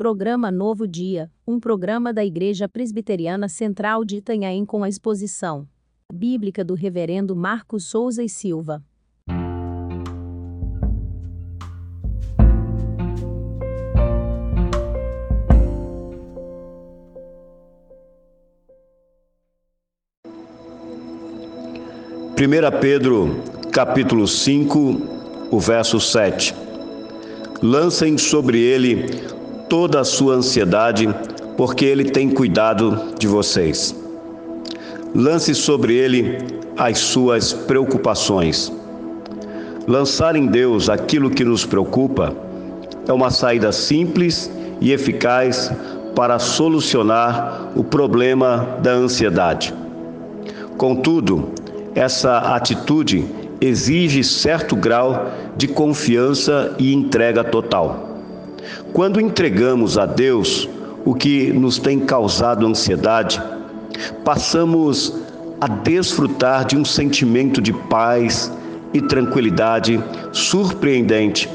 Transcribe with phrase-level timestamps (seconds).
[0.00, 5.68] Programa Novo Dia, um programa da Igreja Presbiteriana Central de Itanhaém com a exposição
[6.10, 8.82] bíblica do Reverendo Marcos Souza e Silva.
[22.34, 24.78] Primeira Pedro, capítulo 5,
[25.50, 26.54] o verso 7.
[27.62, 29.38] Lancem sobre ele
[29.70, 31.08] toda a sua ansiedade,
[31.56, 33.94] porque ele tem cuidado de vocês.
[35.14, 36.38] Lance sobre ele
[36.76, 38.72] as suas preocupações.
[39.86, 42.34] Lançar em Deus aquilo que nos preocupa
[43.06, 45.72] é uma saída simples e eficaz
[46.16, 49.72] para solucionar o problema da ansiedade.
[50.76, 51.50] Contudo,
[51.94, 53.24] essa atitude
[53.60, 58.09] exige certo grau de confiança e entrega total.
[58.92, 60.68] Quando entregamos a Deus
[61.04, 63.42] o que nos tem causado ansiedade,
[64.24, 65.14] passamos
[65.60, 68.52] a desfrutar de um sentimento de paz
[68.92, 71.48] e tranquilidade surpreendente,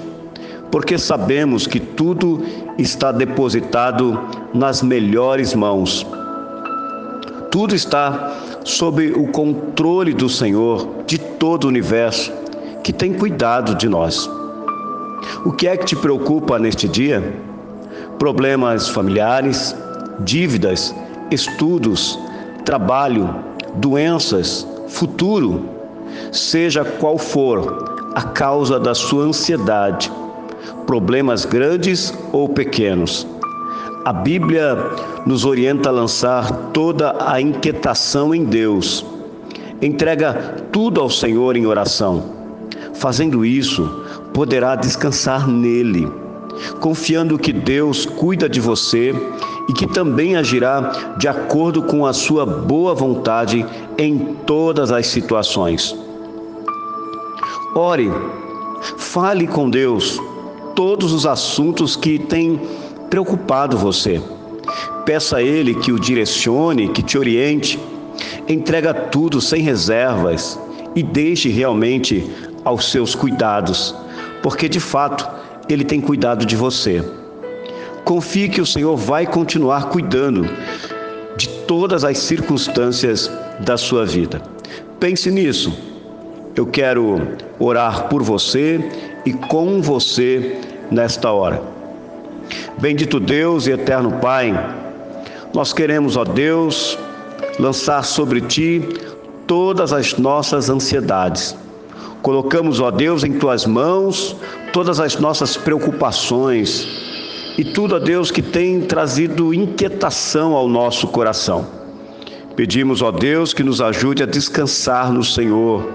[0.72, 2.42] porque sabemos que tudo
[2.78, 4.20] está depositado
[4.54, 6.06] nas melhores mãos.
[7.52, 12.32] Tudo está sob o controle do Senhor de todo o universo,
[12.84, 14.30] que tem cuidado de nós.
[15.46, 17.34] O que é que te preocupa neste dia?
[18.18, 19.76] Problemas familiares,
[20.20, 20.94] dívidas,
[21.32, 22.18] estudos,
[22.64, 23.34] trabalho,
[23.76, 25.70] doenças, futuro,
[26.32, 30.12] seja qual for a causa da sua ansiedade,
[30.86, 33.28] problemas grandes ou pequenos.
[34.06, 34.78] A Bíblia
[35.26, 39.06] nos orienta a lançar toda a inquietação em Deus.
[39.82, 40.34] Entrega
[40.72, 42.35] tudo ao Senhor em oração.
[42.96, 46.08] Fazendo isso, poderá descansar nele,
[46.80, 49.14] confiando que Deus cuida de você
[49.68, 53.66] e que também agirá de acordo com a sua boa vontade
[53.98, 55.96] em todas as situações.
[57.76, 58.10] Ore,
[58.98, 60.20] fale com Deus
[60.76, 62.60] todos os assuntos que têm
[63.10, 64.22] preocupado você.
[65.06, 67.80] Peça a Ele que o direcione, que te oriente.
[68.48, 70.60] Entrega tudo sem reservas
[70.96, 72.26] e deixe realmente
[72.66, 73.96] aos seus cuidados
[74.46, 75.28] porque de fato
[75.68, 77.04] Ele tem cuidado de você.
[78.04, 80.48] Confie que o Senhor vai continuar cuidando
[81.36, 83.28] de todas as circunstâncias
[83.62, 84.40] da sua vida.
[85.00, 85.76] Pense nisso.
[86.56, 87.20] Eu quero
[87.58, 88.80] orar por você
[89.26, 90.62] e com você
[90.92, 91.60] nesta hora.
[92.78, 94.54] Bendito Deus e eterno Pai,
[95.56, 97.00] nós queremos, ó Deus,
[97.58, 98.88] lançar sobre ti
[99.48, 101.58] todas as nossas ansiedades
[102.26, 104.36] Colocamos, ó Deus, em tuas mãos
[104.74, 106.88] todas as nossas preocupações
[107.56, 111.68] e tudo, ó Deus, que tem trazido inquietação ao nosso coração.
[112.56, 115.88] Pedimos, ó Deus, que nos ajude a descansar no Senhor,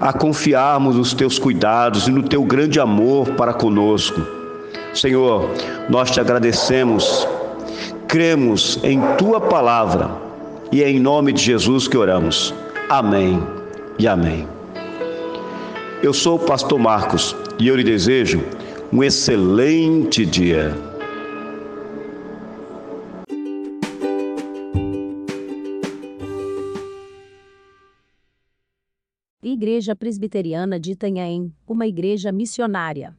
[0.00, 4.22] a confiarmos nos teus cuidados e no teu grande amor para conosco.
[4.94, 5.50] Senhor,
[5.88, 7.26] nós te agradecemos,
[8.06, 10.08] cremos em tua palavra
[10.70, 12.54] e é em nome de Jesus que oramos.
[12.88, 13.42] Amém
[13.98, 14.57] e amém.
[16.00, 18.40] Eu sou o pastor Marcos e eu lhe desejo
[18.92, 20.72] um excelente dia.
[29.42, 33.16] Igreja Presbiteriana de Itanhaém, uma igreja missionária.